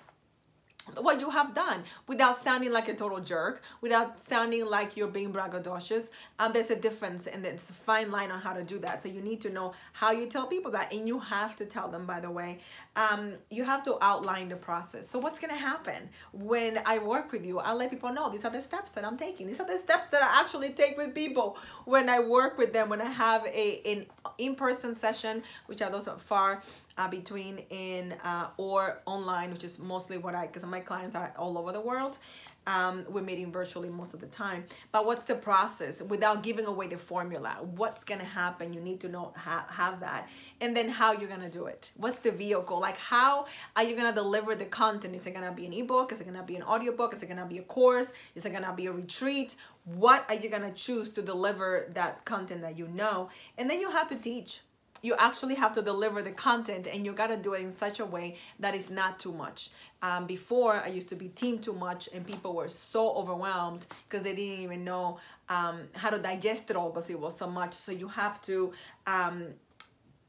What 0.99 1.21
you 1.21 1.31
have 1.31 1.55
done 1.55 1.83
without 2.07 2.37
sounding 2.37 2.73
like 2.73 2.89
a 2.89 2.95
total 2.95 3.21
jerk, 3.21 3.63
without 3.81 4.17
sounding 4.29 4.67
like 4.67 4.97
you're 4.97 5.09
being 5.09 5.33
braggadocious. 5.33 6.11
Um, 6.39 6.53
there's 6.53 6.71
a 6.71 6.77
difference 6.77 7.27
and 7.27 7.45
it's 7.47 7.71
a 7.71 7.73
fine 7.73 8.11
line 8.11 8.31
on 8.31 8.41
how 8.41 8.53
to 8.53 8.63
do 8.63 8.79
that. 8.81 9.03
So 9.03 9.09
you 9.09 9.21
need 9.21 9.41
to 9.43 9.51
know 9.51 9.73
how 9.93 10.13
you 10.13 10.27
tell 10.27 10.47
people 10.47 10.71
that. 10.73 10.93
And 10.93 11.09
you 11.09 11.19
have 11.19 11.57
to 11.57 11.65
tell 11.65 11.89
them, 11.89 12.07
by 12.07 12.21
the 12.21 12.31
way, 12.31 12.59
um, 12.97 13.35
you 13.51 13.65
have 13.65 13.83
to 13.85 13.99
outline 14.01 14.49
the 14.49 14.57
process. 14.57 15.09
So 15.09 15.19
what's 15.19 15.39
to 15.39 15.57
happen 15.57 16.09
when 16.33 16.81
I 16.87 16.99
work 16.99 17.33
with 17.33 17.45
you? 17.45 17.59
I'll 17.59 17.77
let 17.77 17.91
people 17.91 18.13
know 18.13 18.31
these 18.31 18.45
are 18.45 18.51
the 18.51 18.61
steps 18.61 18.93
that 18.93 19.05
I'm 19.05 19.17
taking. 19.17 19.47
These 19.47 19.61
are 19.61 19.67
the 19.67 19.79
steps 19.79 20.07
that 20.09 20.23
I 20.23 20.41
actually 20.41 20.71
take 20.71 20.97
with 20.97 21.15
people 21.15 21.59
when 21.85 22.09
I 22.09 22.21
work 22.21 22.57
with 22.57 22.73
them, 22.73 22.89
when 22.89 23.01
I 23.01 23.11
have 23.11 23.45
a 23.47 23.81
an 23.85 24.07
in-person 24.39 24.95
session, 24.95 25.43
which 25.67 25.83
are 25.83 25.91
those 25.91 26.09
far 26.19 26.63
uh, 26.97 27.09
between 27.09 27.59
in 27.71 28.13
uh, 28.25 28.49
or 28.57 29.01
online, 29.07 29.51
which 29.51 29.65
is 29.65 29.79
mostly 29.79 30.19
what 30.19 30.35
I, 30.35 30.47
because 30.47 30.65
my 30.65 30.81
clients 30.81 31.15
are 31.17 31.33
all 31.37 31.59
over 31.59 31.73
the 31.73 31.81
world. 31.81 32.19
Um, 32.67 33.05
we're 33.09 33.23
meeting 33.23 33.53
virtually 33.53 33.89
most 33.89 34.15
of 34.15 34.21
the 34.21 34.27
time. 34.27 34.65
But 34.93 35.07
what's 35.07 35.25
the 35.25 35.35
process 35.35 36.03
without 36.03 36.43
giving 36.43 36.67
away 36.67 36.87
the 36.87 36.99
formula? 36.99 37.59
What's 37.77 38.05
gonna 38.05 38.25
happen? 38.25 38.73
You 38.73 38.81
need 38.81 39.01
to 39.01 39.09
know 39.09 39.33
ha- 39.37 39.67
have 39.69 40.01
that, 40.01 40.29
and 40.61 40.77
then 40.77 40.89
how 40.89 41.13
you're 41.13 41.29
gonna 41.29 41.51
do 41.51 41.67
it. 41.67 41.91
What's 41.97 42.19
the 42.21 42.31
vehicle? 42.31 42.81
Like 42.81 42.97
how 42.97 43.47
are 43.77 43.83
you 43.83 43.97
gonna 43.97 44.15
deliver 44.15 44.55
the 44.55 44.65
content? 44.67 45.15
Is 45.15 45.27
it 45.27 45.35
gonna 45.35 45.53
be 45.53 45.67
an 45.67 45.73
ebook? 45.73 46.13
Is 46.13 46.21
it 46.21 46.25
gonna 46.25 46.43
be 46.43 46.57
an 46.57 46.63
audiobook? 46.63 47.13
Is 47.13 47.23
it 47.23 47.29
gonna 47.29 47.47
be 47.47 47.59
a 47.59 47.63
course? 47.63 48.13
Is 48.35 48.47
it 48.47 48.53
gonna 48.53 48.75
be 48.75 48.87
a 48.87 48.93
retreat? 48.93 49.57
What 49.85 50.25
are 50.29 50.35
you 50.35 50.49
gonna 50.49 50.73
choose 50.73 51.11
to 51.11 51.23
deliver 51.23 51.91
that 51.95 52.25
content 52.25 52.63
that 52.63 52.79
you 52.79 52.89
know? 52.89 53.29
And 53.59 53.69
then 53.69 53.81
you 53.81 53.91
have 53.91 54.09
to 54.09 54.17
teach 54.17 54.61
you 55.05 55.15
actually 55.19 55.55
have 55.55 55.75
to 55.75 55.83
deliver 55.83 56.23
the 56.23 56.31
content 56.31 56.87
and 56.87 57.05
you 57.05 57.13
got 57.13 57.27
to 57.27 57.37
do 57.37 57.53
it 57.53 57.61
in 57.61 57.73
such 57.73 58.01
a 58.01 58.07
way 58.07 58.37
that 58.59 58.75
is 58.75 58.89
not 58.89 59.21
too 59.21 59.33
much. 59.33 59.69
Um, 60.03 60.27
before 60.27 60.75
i 60.75 60.89
used 60.89 61.09
to 61.11 61.17
be 61.17 61.29
team 61.29 61.59
too 61.59 61.73
much 61.73 62.09
and 62.13 62.27
people 62.27 62.55
were 62.55 62.69
so 62.69 63.13
overwhelmed 63.15 63.87
because 64.09 64.23
they 64.25 64.35
didn't 64.35 64.61
even 64.61 64.85
know 64.85 65.19
um, 65.49 65.83
how 65.93 66.11
to 66.11 66.19
digest 66.19 66.71
it 66.71 66.77
all 66.77 66.89
because 66.89 67.11
it 67.11 67.21
was 67.21 67.37
so 67.37 67.49
much. 67.49 67.75
So 67.75 67.93
you 67.93 68.09
have 68.09 68.41
to 68.43 68.73
um, 69.07 69.49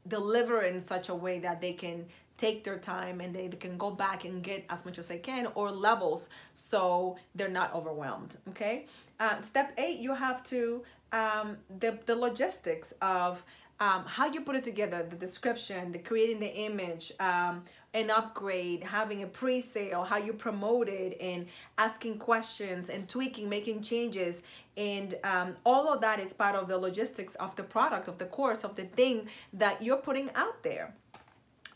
deliver 0.06 0.60
in 0.62 0.80
such 0.80 1.08
a 1.08 1.14
way 1.14 1.38
that 1.40 1.60
they 1.60 1.72
can 1.72 2.06
take 2.36 2.64
their 2.64 2.78
time 2.78 3.22
and 3.22 3.34
they, 3.34 3.48
they 3.48 3.56
can 3.56 3.78
go 3.78 3.90
back 3.90 4.26
and 4.26 4.42
get 4.42 4.66
as 4.68 4.84
much 4.84 4.98
as 4.98 5.08
they 5.08 5.18
can 5.18 5.48
or 5.54 5.70
levels 5.70 6.28
so 6.52 7.16
they're 7.34 7.48
not 7.48 7.74
overwhelmed 7.74 8.36
okay? 8.50 8.84
Uh, 9.18 9.40
step 9.40 9.72
eight 9.78 9.98
you 9.98 10.14
have 10.14 10.44
to 10.44 10.82
um, 11.12 11.56
the, 11.78 11.98
the 12.06 12.14
logistics 12.14 12.92
of 13.00 13.42
um, 13.78 14.04
how 14.06 14.26
you 14.26 14.40
put 14.40 14.56
it 14.56 14.64
together, 14.64 15.06
the 15.08 15.16
description, 15.16 15.92
the 15.92 15.98
creating 15.98 16.40
the 16.40 16.52
image, 16.54 17.12
um, 17.20 17.62
an 17.92 18.10
upgrade, 18.10 18.82
having 18.82 19.22
a 19.22 19.26
pre-sale, 19.26 20.04
how 20.04 20.16
you 20.16 20.32
promote 20.32 20.88
it, 20.88 21.16
and 21.20 21.46
asking 21.78 22.18
questions 22.18 22.88
and 22.88 23.08
tweaking, 23.08 23.48
making 23.48 23.82
changes, 23.82 24.42
and 24.76 25.16
um, 25.24 25.56
all 25.64 25.92
of 25.92 26.00
that 26.00 26.20
is 26.20 26.32
part 26.32 26.54
of 26.54 26.68
the 26.68 26.76
logistics 26.76 27.34
of 27.36 27.54
the 27.56 27.62
product, 27.62 28.08
of 28.08 28.18
the 28.18 28.26
course, 28.26 28.64
of 28.64 28.76
the 28.76 28.84
thing 28.84 29.28
that 29.52 29.82
you're 29.82 29.96
putting 29.96 30.30
out 30.34 30.62
there. 30.62 30.94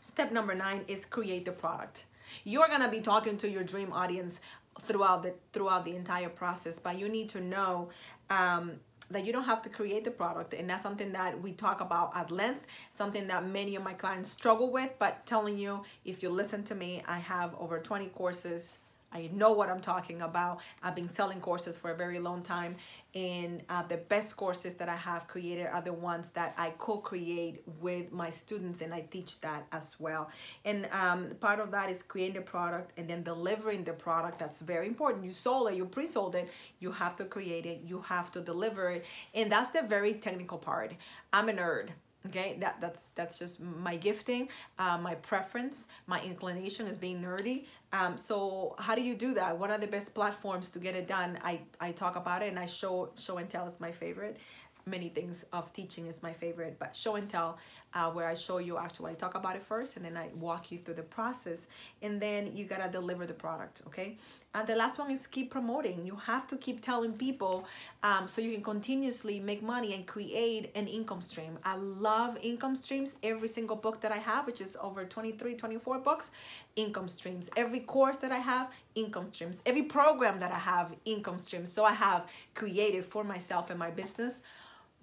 step 0.05 0.31
number 0.31 0.53
nine 0.53 0.83
is 0.87 1.05
create 1.05 1.45
the 1.45 1.51
product. 1.51 2.05
You're 2.43 2.67
gonna 2.67 2.89
be 2.89 3.01
talking 3.01 3.37
to 3.39 3.49
your 3.49 3.63
dream 3.63 3.91
audience 3.93 4.39
throughout 4.79 5.23
the 5.23 5.33
throughout 5.53 5.85
the 5.85 5.95
entire 5.95 6.29
process, 6.29 6.79
but 6.79 6.97
you 6.97 7.09
need 7.09 7.29
to 7.29 7.41
know 7.41 7.89
um, 8.29 8.79
that 9.11 9.25
you 9.25 9.33
don't 9.33 9.45
have 9.45 9.61
to 9.61 9.69
create 9.69 10.03
the 10.03 10.11
product 10.11 10.53
and 10.53 10.69
that's 10.69 10.83
something 10.83 11.11
that 11.11 11.39
we 11.41 11.51
talk 11.51 11.81
about 11.81 12.15
at 12.15 12.31
length 12.31 12.65
something 12.91 13.27
that 13.27 13.45
many 13.45 13.75
of 13.75 13.83
my 13.83 13.93
clients 13.93 14.29
struggle 14.29 14.71
with 14.71 14.91
but 14.99 15.25
telling 15.25 15.57
you 15.57 15.83
if 16.05 16.23
you 16.23 16.29
listen 16.29 16.63
to 16.63 16.75
me 16.75 17.03
i 17.07 17.17
have 17.17 17.53
over 17.59 17.79
20 17.79 18.07
courses 18.07 18.77
I 19.13 19.29
know 19.33 19.51
what 19.51 19.69
I'm 19.69 19.81
talking 19.81 20.21
about. 20.21 20.59
I've 20.81 20.95
been 20.95 21.09
selling 21.09 21.41
courses 21.41 21.77
for 21.77 21.91
a 21.91 21.95
very 21.95 22.19
long 22.19 22.41
time, 22.41 22.75
and 23.13 23.61
uh, 23.69 23.83
the 23.83 23.97
best 23.97 24.37
courses 24.37 24.73
that 24.75 24.87
I 24.87 24.95
have 24.95 25.27
created 25.27 25.67
are 25.67 25.81
the 25.81 25.93
ones 25.93 26.29
that 26.31 26.53
I 26.57 26.73
co-create 26.77 27.61
with 27.81 28.11
my 28.11 28.29
students, 28.29 28.81
and 28.81 28.93
I 28.93 29.01
teach 29.01 29.41
that 29.41 29.67
as 29.71 29.95
well. 29.99 30.29
And 30.63 30.87
um, 30.91 31.31
part 31.41 31.59
of 31.59 31.71
that 31.71 31.89
is 31.89 32.03
creating 32.03 32.35
the 32.35 32.41
product 32.41 32.91
and 32.97 33.09
then 33.09 33.23
delivering 33.23 33.83
the 33.83 33.93
product. 33.93 34.39
That's 34.39 34.61
very 34.61 34.87
important. 34.87 35.25
You 35.25 35.31
sold 35.31 35.69
it, 35.69 35.75
you 35.75 35.85
pre-sold 35.85 36.35
it, 36.35 36.49
you 36.79 36.91
have 36.91 37.15
to 37.17 37.25
create 37.25 37.65
it, 37.65 37.81
you 37.85 38.01
have 38.01 38.31
to 38.31 38.41
deliver 38.41 38.91
it, 38.91 39.05
and 39.33 39.51
that's 39.51 39.71
the 39.71 39.81
very 39.81 40.13
technical 40.13 40.57
part. 40.57 40.93
I'm 41.33 41.49
a 41.49 41.53
nerd 41.53 41.89
okay 42.27 42.55
that 42.59 42.79
that's 42.79 43.09
that's 43.15 43.39
just 43.39 43.59
my 43.59 43.95
gifting 43.95 44.47
uh, 44.77 44.97
my 44.97 45.15
preference 45.15 45.85
my 46.07 46.21
inclination 46.21 46.85
is 46.87 46.97
being 46.97 47.21
nerdy 47.21 47.65
um, 47.93 48.17
so 48.17 48.75
how 48.79 48.95
do 48.95 49.01
you 49.01 49.15
do 49.15 49.33
that? 49.33 49.57
What 49.57 49.69
are 49.69 49.77
the 49.77 49.87
best 49.87 50.13
platforms 50.13 50.69
to 50.71 50.79
get 50.79 50.95
it 50.95 51.07
done? 51.07 51.37
I 51.43 51.61
i 51.79 51.91
talk 51.91 52.15
about 52.15 52.41
it 52.41 52.47
and 52.47 52.59
i 52.59 52.65
show 52.65 53.09
show 53.17 53.37
and 53.37 53.49
tell 53.49 53.67
is 53.67 53.79
my 53.79 53.91
favorite 53.91 54.37
many 54.85 55.09
things 55.09 55.45
of 55.53 55.71
teaching 55.73 56.07
is 56.07 56.21
my 56.23 56.33
favorite 56.33 56.77
but 56.79 56.95
show 56.95 57.15
and 57.15 57.29
tell 57.29 57.57
uh, 57.93 58.09
where 58.09 58.27
i 58.27 58.33
show 58.33 58.57
you 58.57 58.77
actually 58.77 59.11
I 59.11 59.15
talk 59.15 59.35
about 59.35 59.55
it 59.55 59.63
first 59.63 59.95
and 59.95 60.05
then 60.05 60.17
i 60.17 60.29
walk 60.35 60.71
you 60.71 60.77
through 60.79 60.95
the 60.95 61.03
process 61.03 61.67
and 62.01 62.21
then 62.21 62.55
you 62.55 62.65
gotta 62.65 62.89
deliver 62.89 63.25
the 63.25 63.33
product 63.33 63.81
okay? 63.87 64.17
And 64.53 64.67
the 64.67 64.75
last 64.75 64.99
one 64.99 65.09
is 65.11 65.27
keep 65.27 65.49
promoting. 65.49 66.05
You 66.05 66.17
have 66.17 66.45
to 66.47 66.57
keep 66.57 66.81
telling 66.81 67.13
people 67.13 67.65
um, 68.03 68.27
so 68.27 68.41
you 68.41 68.51
can 68.51 68.63
continuously 68.63 69.39
make 69.39 69.63
money 69.63 69.93
and 69.93 70.05
create 70.05 70.71
an 70.75 70.87
income 70.87 71.21
stream. 71.21 71.57
I 71.63 71.75
love 71.77 72.37
income 72.41 72.75
streams. 72.75 73.15
Every 73.23 73.47
single 73.47 73.77
book 73.77 74.01
that 74.01 74.11
i 74.11 74.17
have 74.17 74.45
which 74.45 74.59
is 74.59 74.77
over 74.81 75.05
23 75.05 75.55
24 75.55 75.99
books 75.99 76.31
income 76.75 77.07
streams. 77.07 77.49
Every 77.55 77.79
course 77.79 78.17
that 78.17 78.33
i 78.33 78.39
have 78.39 78.71
income 78.95 79.31
streams. 79.31 79.61
Every 79.65 79.83
program 79.83 80.39
that 80.41 80.51
i 80.51 80.59
have 80.59 80.93
income 81.05 81.39
streams. 81.39 81.71
So 81.71 81.85
i 81.85 81.93
have 81.93 82.27
created 82.53 83.05
for 83.05 83.23
myself 83.23 83.69
and 83.69 83.79
my 83.79 83.89
business 83.89 84.41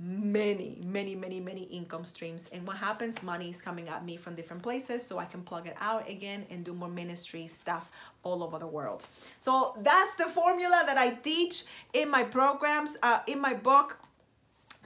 many 0.00 0.78
many 0.85 1.14
many 1.17 1.40
many 1.40 1.62
income 1.64 2.05
streams. 2.05 2.49
And 2.52 2.67
what 2.67 2.76
happens 2.76 3.23
money 3.23 3.50
is 3.50 3.61
coming 3.61 3.88
at 3.88 4.05
me 4.05 4.17
from 4.17 4.35
different 4.35 4.62
places 4.62 5.05
so 5.05 5.19
i 5.19 5.25
can 5.25 5.43
plug 5.43 5.67
it 5.67 5.76
out 5.81 6.09
again 6.09 6.47
and 6.50 6.64
do 6.64 6.73
more 6.73 6.88
ministry 6.88 7.47
stuff 7.47 7.90
all 8.23 8.43
over 8.43 8.59
the 8.59 8.67
world. 8.67 9.05
So 9.38 9.76
that's 9.81 10.14
the 10.14 10.26
formula 10.26 10.85
that 10.87 10.99
i 10.99 11.11
teach 11.14 11.64
in 11.93 12.11
my 12.11 12.23
programs 12.23 12.97
uh, 13.02 13.21
in 13.26 13.40
my 13.40 13.55
book. 13.55 13.99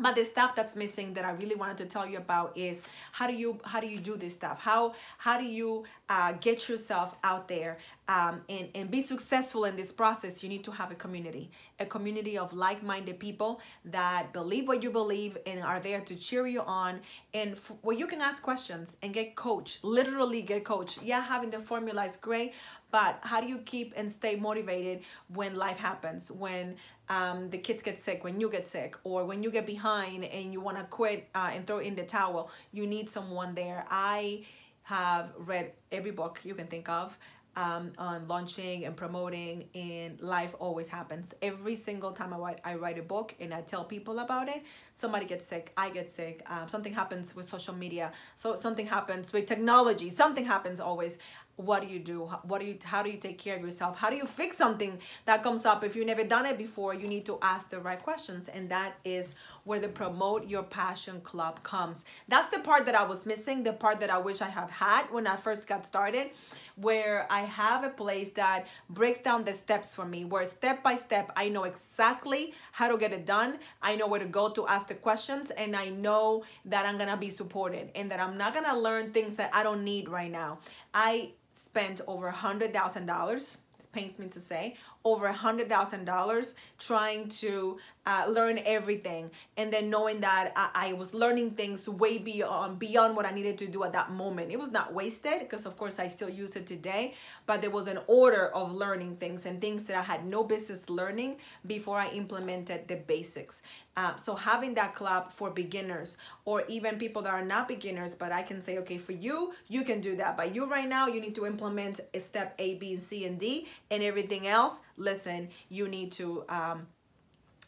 But 0.00 0.14
the 0.14 0.24
stuff 0.24 0.56
that's 0.56 0.74
missing 0.74 1.12
that 1.14 1.24
i 1.26 1.32
really 1.32 1.54
wanted 1.54 1.76
to 1.78 1.84
tell 1.84 2.06
you 2.06 2.16
about 2.16 2.56
is 2.56 2.82
how 3.12 3.26
do 3.26 3.34
you 3.34 3.60
how 3.64 3.78
do 3.80 3.86
you 3.86 3.98
do 3.98 4.16
this 4.16 4.32
stuff? 4.32 4.58
How 4.60 4.94
how 5.18 5.38
do 5.38 5.44
you 5.44 5.84
uh, 6.08 6.32
get 6.40 6.68
yourself 6.70 7.18
out 7.22 7.48
there 7.48 7.76
um, 8.08 8.42
and, 8.48 8.68
and 8.74 8.90
be 8.90 9.02
successful 9.02 9.64
in 9.64 9.76
this 9.76 9.92
process 9.92 10.42
you 10.42 10.48
need 10.48 10.64
to 10.64 10.70
have 10.70 10.90
a 10.90 10.94
community 10.94 11.50
a 11.82 11.86
community 11.86 12.38
of 12.38 12.52
like-minded 12.52 13.18
people 13.18 13.60
that 13.84 14.32
believe 14.32 14.66
what 14.68 14.82
you 14.82 14.90
believe 14.90 15.36
and 15.46 15.62
are 15.62 15.80
there 15.80 16.00
to 16.00 16.14
cheer 16.14 16.46
you 16.46 16.62
on. 16.62 17.00
And 17.34 17.52
f- 17.52 17.72
where 17.82 17.96
you 17.96 18.06
can 18.06 18.20
ask 18.20 18.42
questions 18.42 18.96
and 19.02 19.12
get 19.12 19.34
coached 19.34 19.84
literally 19.84 20.42
get 20.42 20.64
coached. 20.64 21.02
Yeah 21.02 21.22
having 21.22 21.50
the 21.50 21.58
formula 21.58 22.04
is 22.04 22.16
great 22.16 22.54
but 22.90 23.18
how 23.22 23.40
do 23.40 23.48
you 23.48 23.58
keep 23.58 23.92
and 23.96 24.10
stay 24.10 24.36
motivated 24.36 25.00
when 25.28 25.56
life 25.56 25.78
happens? 25.78 26.30
When 26.30 26.76
um, 27.08 27.50
the 27.50 27.58
kids 27.58 27.82
get 27.82 28.00
sick 28.00 28.24
when 28.24 28.40
you 28.40 28.48
get 28.48 28.66
sick 28.66 28.96
or 29.04 29.24
when 29.24 29.42
you 29.42 29.50
get 29.50 29.66
behind 29.66 30.24
and 30.24 30.52
you 30.52 30.60
want 30.60 30.78
to 30.78 30.84
quit 30.84 31.28
uh, 31.34 31.50
and 31.52 31.66
throw 31.66 31.80
in 31.80 31.94
the 31.94 32.04
towel 32.04 32.50
you 32.72 32.86
need 32.86 33.10
someone 33.10 33.54
there. 33.54 33.84
I 33.90 34.44
have 34.84 35.32
read 35.38 35.72
every 35.90 36.10
book 36.10 36.40
you 36.44 36.54
can 36.54 36.66
think 36.66 36.88
of 36.88 37.16
um, 37.56 37.92
on 37.98 38.26
launching 38.28 38.84
and 38.84 38.96
promoting 38.96 39.68
and 39.74 40.20
life 40.20 40.54
always 40.58 40.88
happens. 40.88 41.34
Every 41.42 41.74
single 41.76 42.12
time 42.12 42.32
I 42.32 42.38
write, 42.38 42.60
I 42.64 42.74
write 42.76 42.98
a 42.98 43.02
book 43.02 43.34
and 43.40 43.52
I 43.52 43.60
tell 43.62 43.84
people 43.84 44.18
about 44.20 44.48
it 44.48 44.62
somebody 44.94 45.26
gets 45.26 45.46
sick 45.46 45.72
I 45.76 45.90
get 45.90 46.10
sick 46.10 46.42
um, 46.46 46.68
something 46.68 46.92
happens 46.92 47.34
with 47.34 47.48
social 47.48 47.74
media 47.74 48.12
so 48.36 48.56
something 48.56 48.86
happens 48.86 49.32
with 49.32 49.46
technology 49.46 50.10
something 50.10 50.44
happens 50.44 50.80
always 50.80 51.18
what 51.64 51.82
do 51.82 51.88
you 51.88 51.98
do 51.98 52.20
what 52.42 52.60
do 52.60 52.66
you 52.66 52.76
how 52.84 53.02
do 53.02 53.10
you 53.10 53.16
take 53.16 53.38
care 53.38 53.56
of 53.56 53.62
yourself 53.62 53.98
how 53.98 54.10
do 54.10 54.16
you 54.16 54.26
fix 54.26 54.56
something 54.56 54.98
that 55.24 55.42
comes 55.42 55.64
up 55.64 55.84
if 55.84 55.94
you've 55.94 56.06
never 56.06 56.24
done 56.24 56.46
it 56.46 56.58
before 56.58 56.94
you 56.94 57.06
need 57.06 57.24
to 57.24 57.38
ask 57.42 57.70
the 57.70 57.78
right 57.78 58.02
questions 58.02 58.48
and 58.48 58.68
that 58.68 58.94
is 59.04 59.34
where 59.64 59.78
the 59.78 59.88
promote 59.88 60.48
your 60.48 60.62
passion 60.62 61.20
club 61.20 61.62
comes 61.62 62.04
that's 62.28 62.48
the 62.48 62.58
part 62.60 62.86
that 62.86 62.94
i 62.94 63.04
was 63.04 63.24
missing 63.26 63.62
the 63.62 63.72
part 63.72 64.00
that 64.00 64.10
i 64.10 64.18
wish 64.18 64.40
i 64.40 64.48
have 64.48 64.70
had 64.70 65.04
when 65.10 65.26
i 65.26 65.36
first 65.36 65.66
got 65.66 65.86
started 65.86 66.30
where 66.76 67.26
I 67.30 67.40
have 67.40 67.84
a 67.84 67.90
place 67.90 68.30
that 68.30 68.66
breaks 68.90 69.20
down 69.20 69.44
the 69.44 69.52
steps 69.52 69.94
for 69.94 70.04
me, 70.04 70.24
where 70.24 70.44
step 70.44 70.82
by 70.82 70.96
step 70.96 71.30
I 71.36 71.48
know 71.48 71.64
exactly 71.64 72.54
how 72.72 72.90
to 72.90 72.98
get 72.98 73.12
it 73.12 73.26
done. 73.26 73.58
I 73.82 73.96
know 73.96 74.06
where 74.06 74.20
to 74.20 74.26
go 74.26 74.48
to 74.50 74.66
ask 74.66 74.88
the 74.88 74.94
questions, 74.94 75.50
and 75.50 75.76
I 75.76 75.90
know 75.90 76.44
that 76.64 76.86
I'm 76.86 76.98
gonna 76.98 77.16
be 77.16 77.30
supported 77.30 77.90
and 77.94 78.10
that 78.10 78.20
I'm 78.20 78.36
not 78.36 78.54
gonna 78.54 78.78
learn 78.78 79.12
things 79.12 79.36
that 79.36 79.50
I 79.54 79.62
don't 79.62 79.84
need 79.84 80.08
right 80.08 80.30
now. 80.30 80.58
I 80.94 81.32
spent 81.72 82.02
over 82.06 82.26
a 82.28 82.32
hundred 82.32 82.70
thousand 82.74 83.06
dollars 83.06 83.56
it 83.78 83.90
pains 83.92 84.18
me 84.18 84.26
to 84.26 84.38
say 84.38 84.76
over 85.04 85.26
a 85.26 85.32
hundred 85.32 85.68
thousand 85.68 86.04
dollars 86.04 86.54
trying 86.78 87.28
to 87.28 87.78
uh, 88.04 88.26
learn 88.28 88.58
everything 88.64 89.30
and 89.56 89.72
then 89.72 89.88
knowing 89.88 90.20
that 90.20 90.52
I, 90.56 90.88
I, 90.88 90.92
was 90.94 91.14
learning 91.14 91.52
things 91.52 91.88
way 91.88 92.18
beyond 92.18 92.80
beyond 92.80 93.14
what 93.14 93.26
I 93.26 93.30
needed 93.30 93.58
to 93.58 93.68
do 93.68 93.84
at 93.84 93.92
that 93.92 94.10
moment. 94.10 94.50
It 94.50 94.58
was 94.58 94.72
not 94.72 94.92
wasted 94.92 95.38
because 95.38 95.66
of 95.66 95.76
course 95.76 96.00
I 96.00 96.08
still 96.08 96.28
use 96.28 96.56
it 96.56 96.66
today, 96.66 97.14
but 97.46 97.60
there 97.60 97.70
was 97.70 97.86
an 97.86 98.00
order 98.08 98.48
of 98.48 98.74
learning 98.74 99.16
things 99.16 99.46
and 99.46 99.60
things 99.60 99.84
that 99.84 99.96
I 99.96 100.02
had 100.02 100.26
no 100.26 100.42
business 100.42 100.88
learning 100.90 101.36
before 101.66 101.96
I 101.96 102.08
implemented 102.08 102.88
the 102.88 102.96
basics. 102.96 103.62
Um, 103.96 104.14
so 104.16 104.34
having 104.34 104.74
that 104.74 104.94
club 104.94 105.32
for 105.32 105.50
beginners 105.50 106.16
or 106.46 106.64
even 106.66 106.96
people 106.96 107.20
that 107.22 107.34
are 107.34 107.44
not 107.44 107.68
beginners, 107.68 108.14
but 108.14 108.32
I 108.32 108.42
can 108.42 108.62
say, 108.62 108.78
okay, 108.78 108.96
for 108.96 109.12
you, 109.12 109.52
you 109.68 109.84
can 109.84 110.00
do 110.00 110.16
that. 110.16 110.36
But 110.36 110.54
you 110.54 110.68
right 110.68 110.88
now, 110.88 111.08
you 111.08 111.20
need 111.20 111.34
to 111.34 111.46
implement 111.46 112.00
step 112.18 112.54
A, 112.58 112.76
B, 112.76 112.94
and 112.94 113.02
C, 113.02 113.26
and 113.26 113.38
D, 113.38 113.68
and 113.90 114.02
everything 114.02 114.46
else. 114.46 114.80
Listen, 114.96 115.48
you 115.68 115.88
need 115.88 116.12
to 116.12 116.44
um, 116.48 116.86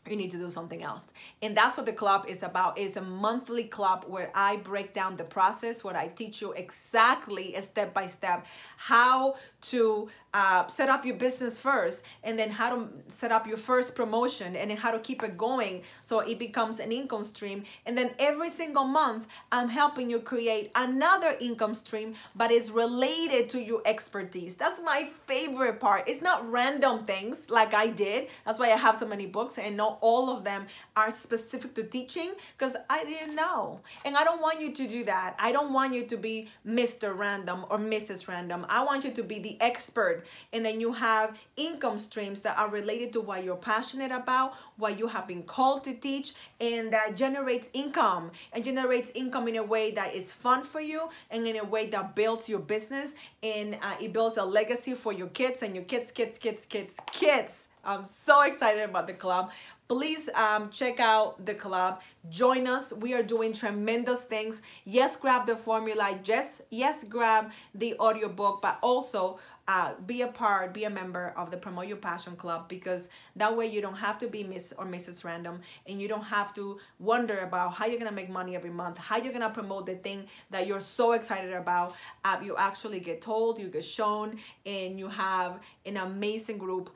you 0.08 0.16
need 0.16 0.30
to 0.32 0.38
do 0.38 0.50
something 0.50 0.82
else. 0.82 1.06
And 1.42 1.56
that's 1.56 1.76
what 1.76 1.87
the 1.87 1.92
club 1.92 2.26
is 2.28 2.42
about. 2.42 2.78
It's 2.78 2.96
a 2.96 3.02
monthly 3.02 3.64
club 3.64 4.04
where 4.06 4.30
i 4.34 4.56
break 4.56 4.94
down 4.94 5.16
the 5.16 5.25
process 5.25 5.82
where 5.84 5.96
i 5.96 6.08
teach 6.08 6.40
you 6.42 6.52
exactly 6.52 7.54
step 7.61 7.94
by 7.94 8.06
step 8.06 8.46
how 8.76 9.37
to 9.61 10.08
uh, 10.34 10.66
set 10.66 10.88
up 10.88 11.04
your 11.04 11.16
business 11.16 11.58
first 11.58 12.02
and 12.25 12.38
then 12.38 12.50
how 12.50 12.75
to 12.75 12.88
set 13.08 13.30
up 13.30 13.46
your 13.46 13.56
first 13.56 13.94
promotion 13.94 14.56
and 14.56 14.70
then 14.70 14.76
how 14.76 14.90
to 14.90 14.99
keep 14.99 15.23
it 15.23 15.38
going 15.38 15.82
so 16.02 16.20
it 16.20 16.38
becomes 16.38 16.80
an 16.80 16.90
income 16.90 17.23
stream. 17.23 17.62
And 17.87 17.96
then 17.96 18.11
every 18.18 18.50
single 18.50 18.84
month 18.84 19.26
i'm 19.52 19.68
helping 19.68 20.11
you 20.11 20.20
create 20.20 20.70
another 20.75 21.37
income 21.40 21.75
stream 21.75 22.14
but 22.34 22.50
it's 22.50 22.70
related 22.70 23.49
to 23.50 23.62
your 23.62 23.80
expertise. 23.87 24.54
That's 24.56 24.80
my 24.82 25.08
favorite 25.26 25.78
part. 25.80 26.04
It's 26.08 26.20
not 26.20 26.49
random 26.50 27.04
things 27.04 27.49
like 27.49 27.73
i 27.75 27.88
did. 27.88 28.28
That's 28.44 28.58
why 28.58 28.73
i 28.73 28.76
have 28.76 28.96
so 28.96 29.06
many 29.06 29.26
books 29.26 29.56
and 29.58 29.76
all 30.01 30.31
of 30.31 30.45
them 30.45 30.67
are 30.97 31.11
specific 31.11 31.75
to 31.75 31.85
teaching 31.85 32.33
because 32.57 32.77
i 32.91 33.05
didn't 33.05 33.35
know. 33.35 33.81
And 34.05 34.17
i 34.17 34.25
don't 34.25 34.41
want 34.41 34.61
you 34.61 34.73
to 34.73 34.89
do 34.89 35.05
that. 35.05 35.35
I 35.39 35.53
don't 35.53 35.73
want 35.73 35.95
you 35.95 36.05
to 36.07 36.17
be 36.17 36.49
mr 36.67 37.17
random 37.17 37.65
or 37.71 37.79
mrs 37.79 38.29
random. 38.29 38.67
I 38.69 38.85
want 38.85 39.05
you 39.05 39.11
to 39.13 39.23
be 39.23 39.39
the 39.39 39.61
expert. 39.61 40.25
And 40.53 40.65
then 40.65 40.81
you 40.81 40.93
have 40.93 41.37
income 41.57 41.99
streams 41.99 42.41
that 42.41 42.59
are 42.59 42.71
related 42.71 43.13
to 43.15 43.21
what 43.21 43.45
you're 43.45 43.57
passionate 43.57 44.13
about, 44.13 44.55
what 44.77 44.99
you 44.99 45.07
have 45.07 45.27
been 45.27 45.43
called 45.43 45.85
to 45.85 45.95
teach, 45.95 46.35
and 46.61 46.93
that 46.93 47.17
generates 47.17 47.71
income 47.73 48.31
and 48.53 48.65
generates 48.65 49.11
income 49.15 49.49
in 49.49 49.57
a 49.57 49.63
way 49.63 49.91
that 49.93 50.15
is 50.15 50.33
fun 50.33 50.63
for 50.63 50.81
you 50.81 51.09
and 51.31 51.47
in 51.47 51.57
a 51.57 51.65
way 51.65 51.87
that 51.87 52.15
builds 52.15 52.49
your 52.49 52.61
business 52.61 53.15
and 53.43 53.79
uh, 53.83 53.95
it 54.01 54.13
builds 54.13 54.37
a 54.37 54.45
legacy 54.45 54.95
for 54.95 55.13
your 55.13 55.29
kids 55.29 55.63
and 55.63 55.75
your 55.75 55.85
kids, 55.85 56.11
kids, 56.11 56.39
kids, 56.39 56.67
kids, 56.67 56.95
kids. 57.13 57.69
I'm 57.85 58.03
so 58.03 58.41
excited 58.43 58.83
about 58.83 59.07
the 59.07 59.13
club 59.13 59.51
please 59.88 60.29
um, 60.35 60.71
check 60.71 61.00
out 61.00 61.45
the 61.45 61.55
club. 61.55 62.00
Join 62.31 62.67
us. 62.67 62.93
We 62.93 63.14
are 63.14 63.23
doing 63.23 63.53
tremendous 63.53 64.21
things. 64.23 64.62
Yes 64.85 65.17
grab 65.17 65.47
the 65.47 65.57
formula. 65.57 66.19
Yes 66.25 66.62
yes 66.71 67.05
grab 67.05 67.50
the 67.75 67.95
audiobook 67.99 68.62
but 68.62 68.79
also 68.83 69.38
uh, 69.66 69.94
be 70.06 70.23
a 70.23 70.28
part, 70.28 70.75
be 70.75 70.85
a 70.85 70.90
member 70.90 71.33
of 71.37 71.50
the 71.50 71.56
Promote 71.56 71.87
Your 71.87 71.97
Passion 71.97 72.37
Club 72.37 72.68
because 72.68 73.09
that 73.37 73.56
way 73.56 73.66
you 73.66 73.80
don't 73.80 73.97
have 73.97 74.18
to 74.18 74.28
be 74.28 74.44
Miss 74.44 74.73
or 74.76 74.85
Mrs. 74.85 75.25
Random 75.25 75.61
and 75.87 76.00
you 76.00 76.09
don't 76.09 76.25
have 76.25 76.54
to 76.54 76.78
wonder 76.99 77.38
about 77.40 77.75
how 77.75 77.87
you're 77.87 77.99
gonna 77.99 78.12
make 78.12 78.28
money 78.28 78.54
every 78.56 78.71
month, 78.71 78.99
how 78.99 79.16
you're 79.16 79.33
gonna 79.33 79.50
promote 79.50 79.87
the 79.87 79.94
thing 79.97 80.26
that 80.50 80.66
you're 80.66 80.80
so 80.80 81.12
excited 81.12 81.54
about. 81.54 81.94
Uh, 82.25 82.38
you 82.42 82.56
actually 82.56 83.00
get 83.00 83.23
told, 83.23 83.59
you 83.59 83.68
get 83.68 83.85
shown, 83.85 84.38
and 84.66 84.99
you 84.99 85.09
have 85.09 85.61
an 85.87 85.97
amazing 85.97 86.59
group 86.59 86.90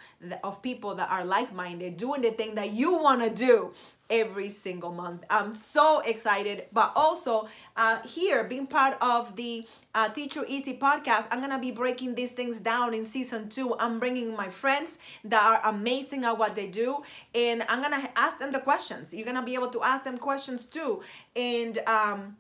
of 0.44 0.60
people 0.62 0.94
that 0.94 1.10
are 1.10 1.24
like 1.24 1.54
minded 1.54 1.96
doing 1.96 2.20
the 2.20 2.30
thing 2.30 2.54
that 2.54 2.72
you 2.72 2.94
wanna 2.98 3.30
do 3.30 3.72
every 4.10 4.48
single 4.48 4.92
month. 4.92 5.24
I'm 5.28 5.52
so 5.52 6.00
excited, 6.00 6.66
but 6.72 6.92
also 6.96 7.48
uh, 7.76 8.00
here 8.06 8.44
being 8.44 8.66
part 8.66 8.96
of 9.00 9.36
the 9.36 9.66
uh, 9.94 10.08
Teach 10.08 10.36
Your 10.36 10.44
Easy 10.48 10.76
podcast, 10.76 11.26
I'm 11.30 11.40
gonna 11.40 11.58
be 11.58 11.70
breaking 11.70 12.14
these 12.14 12.32
things 12.32 12.58
down 12.58 12.94
in 12.94 13.04
season 13.04 13.48
two. 13.48 13.74
I'm 13.78 13.98
bringing 13.98 14.34
my 14.34 14.48
friends 14.48 14.98
that 15.24 15.42
are 15.42 15.70
amazing 15.70 16.24
at 16.24 16.38
what 16.38 16.56
they 16.56 16.68
do, 16.68 17.02
and 17.34 17.64
I'm 17.68 17.82
gonna 17.82 18.08
ask 18.16 18.38
them 18.38 18.52
the 18.52 18.60
questions. 18.60 19.12
You're 19.12 19.26
gonna 19.26 19.44
be 19.44 19.54
able 19.54 19.68
to 19.68 19.82
ask 19.82 20.04
them 20.04 20.18
questions 20.18 20.64
too, 20.64 21.02
and 21.36 21.78
um, 21.86 22.36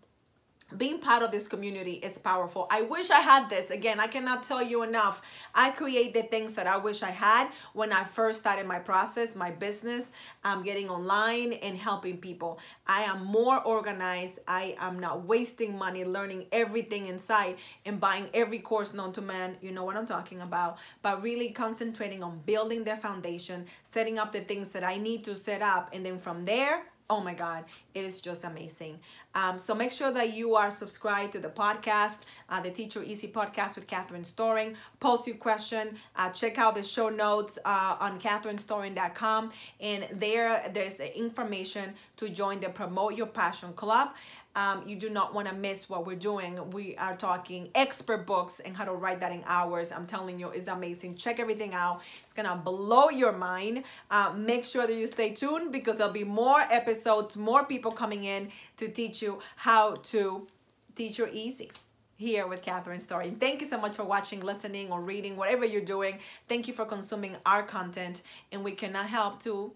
being 0.76 0.98
part 0.98 1.22
of 1.22 1.30
this 1.30 1.48
community 1.48 1.94
is 1.94 2.18
powerful. 2.18 2.66
I 2.70 2.82
wish 2.82 3.10
I 3.10 3.20
had 3.20 3.48
this. 3.48 3.70
Again, 3.70 3.98
I 3.98 4.06
cannot 4.06 4.42
tell 4.42 4.62
you 4.62 4.82
enough. 4.82 5.22
I 5.54 5.70
create 5.70 6.12
the 6.12 6.24
things 6.24 6.52
that 6.52 6.66
I 6.66 6.76
wish 6.76 7.02
I 7.02 7.10
had 7.10 7.48
when 7.72 7.90
I 7.92 8.04
first 8.04 8.40
started 8.40 8.66
my 8.66 8.78
process, 8.78 9.34
my 9.34 9.50
business, 9.50 10.12
um, 10.44 10.62
getting 10.62 10.90
online 10.90 11.54
and 11.54 11.76
helping 11.78 12.18
people. 12.18 12.58
I 12.86 13.02
am 13.02 13.24
more 13.24 13.62
organized. 13.62 14.40
I 14.46 14.76
am 14.78 14.98
not 14.98 15.24
wasting 15.24 15.78
money 15.78 16.04
learning 16.04 16.46
everything 16.52 17.06
inside 17.06 17.56
and 17.86 17.98
buying 17.98 18.28
every 18.34 18.58
course 18.58 18.92
known 18.92 19.12
to 19.14 19.22
man. 19.22 19.56
You 19.62 19.72
know 19.72 19.84
what 19.84 19.96
I'm 19.96 20.06
talking 20.06 20.40
about. 20.42 20.78
But 21.00 21.22
really 21.22 21.48
concentrating 21.50 22.22
on 22.22 22.40
building 22.44 22.84
the 22.84 22.96
foundation, 22.96 23.64
setting 23.84 24.18
up 24.18 24.32
the 24.32 24.40
things 24.40 24.68
that 24.68 24.84
I 24.84 24.98
need 24.98 25.24
to 25.24 25.34
set 25.34 25.62
up. 25.62 25.90
And 25.94 26.04
then 26.04 26.18
from 26.18 26.44
there, 26.44 26.84
oh 27.10 27.20
my 27.20 27.34
god 27.34 27.64
it 27.94 28.04
is 28.04 28.20
just 28.20 28.44
amazing. 28.44 29.00
Um, 29.34 29.58
so 29.60 29.74
make 29.74 29.90
sure 29.92 30.12
that 30.12 30.32
you 30.34 30.54
are 30.54 30.70
subscribed 30.70 31.32
to 31.32 31.40
the 31.40 31.48
podcast 31.48 32.26
uh, 32.48 32.60
the 32.60 32.70
teach 32.70 32.94
your 32.94 33.04
easy 33.04 33.28
podcast 33.28 33.76
with 33.76 33.86
catherine 33.86 34.24
storing. 34.24 34.76
Post 35.00 35.26
your 35.26 35.36
question 35.36 35.96
uh, 36.16 36.30
check 36.30 36.58
out 36.58 36.74
the 36.74 36.82
show 36.82 37.08
notes 37.08 37.58
uh, 37.64 37.96
on 38.00 38.20
catherinestoring.com 38.20 39.52
and 39.80 40.08
there 40.12 40.70
there's 40.72 41.00
information 41.00 41.94
to 42.16 42.28
join 42.28 42.60
the 42.60 42.68
promote 42.68 43.16
your 43.16 43.26
passion 43.26 43.72
club 43.72 44.10
um, 44.58 44.82
you 44.88 44.96
do 44.96 45.08
not 45.08 45.32
want 45.32 45.46
to 45.46 45.54
miss 45.54 45.88
what 45.88 46.04
we're 46.04 46.16
doing. 46.16 46.70
We 46.72 46.96
are 46.96 47.16
talking 47.16 47.68
expert 47.76 48.26
books 48.26 48.58
and 48.58 48.76
how 48.76 48.84
to 48.86 48.92
write 48.92 49.20
that 49.20 49.30
in 49.30 49.44
hours. 49.46 49.92
I'm 49.92 50.04
telling 50.04 50.40
you, 50.40 50.48
it's 50.48 50.66
amazing. 50.66 51.14
Check 51.14 51.38
everything 51.38 51.74
out. 51.74 52.00
It's 52.24 52.32
gonna 52.32 52.56
blow 52.56 53.08
your 53.08 53.30
mind. 53.30 53.84
Uh, 54.10 54.32
make 54.36 54.64
sure 54.64 54.84
that 54.84 54.96
you 54.96 55.06
stay 55.06 55.30
tuned 55.30 55.70
because 55.70 55.96
there'll 55.98 56.12
be 56.12 56.24
more 56.24 56.60
episodes, 56.72 57.36
more 57.36 57.66
people 57.66 57.92
coming 57.92 58.24
in 58.24 58.50
to 58.78 58.88
teach 58.88 59.22
you 59.22 59.38
how 59.54 59.94
to 60.12 60.48
teach 60.96 61.18
you 61.18 61.28
easy 61.32 61.70
here 62.16 62.48
with 62.48 62.60
Catherine 62.60 62.98
Storing. 62.98 63.36
thank 63.36 63.62
you 63.62 63.68
so 63.68 63.78
much 63.78 63.94
for 63.94 64.02
watching, 64.02 64.40
listening, 64.40 64.90
or 64.90 65.00
reading, 65.00 65.36
whatever 65.36 65.64
you're 65.64 65.80
doing. 65.96 66.18
Thank 66.48 66.66
you 66.66 66.74
for 66.74 66.84
consuming 66.84 67.36
our 67.46 67.62
content, 67.62 68.22
and 68.50 68.64
we 68.64 68.72
cannot 68.72 69.08
help 69.08 69.40
to 69.44 69.72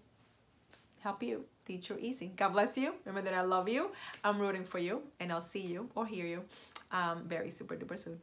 help 0.99 1.23
you. 1.23 1.45
Teach 1.65 1.89
Your 1.89 1.99
Easy. 1.99 2.31
God 2.35 2.49
bless 2.49 2.77
you. 2.77 2.93
Remember 3.05 3.29
that 3.29 3.37
I 3.37 3.41
love 3.41 3.69
you. 3.69 3.91
I'm 4.23 4.39
rooting 4.39 4.65
for 4.65 4.79
you, 4.79 5.01
and 5.19 5.31
I'll 5.31 5.41
see 5.41 5.61
you 5.61 5.89
or 5.95 6.05
hear 6.05 6.25
you 6.25 6.43
um, 6.91 7.23
very 7.27 7.49
super 7.49 7.75
duper 7.75 7.97
soon. 7.97 8.19